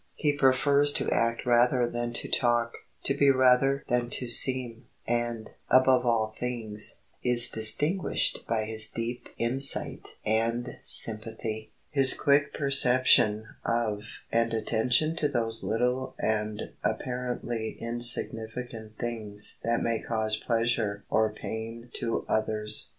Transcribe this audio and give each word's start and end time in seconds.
He 0.15 0.35
prefers 0.35 0.91
to 0.93 1.11
act 1.11 1.45
rather 1.45 1.87
than 1.87 2.11
to 2.13 2.27
talk, 2.27 2.73
to 3.03 3.15
be 3.15 3.29
rather 3.29 3.83
than 3.87 4.09
to 4.09 4.25
seem, 4.25 4.87
and, 5.05 5.51
above 5.69 6.07
all 6.07 6.33
things, 6.39 7.01
is 7.21 7.49
distinguished 7.51 8.47
by 8.47 8.65
his 8.65 8.87
deep 8.89 9.29
insight 9.37 10.15
and 10.25 10.79
sympathy, 10.81 11.69
his 11.91 12.15
quick 12.15 12.51
perception 12.51 13.45
of 13.63 14.01
and 14.31 14.55
attention 14.55 15.15
to 15.17 15.27
those 15.27 15.61
little 15.61 16.15
and 16.17 16.71
apparently 16.83 17.73
insignificant 17.79 18.97
things 18.97 19.59
that 19.63 19.83
may 19.83 20.01
cause 20.01 20.35
pleasure 20.35 21.03
or 21.11 21.31
pain 21.31 21.91
to 21.93 22.25
others. 22.27 22.89